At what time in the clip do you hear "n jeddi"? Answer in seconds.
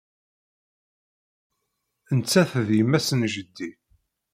3.13-3.71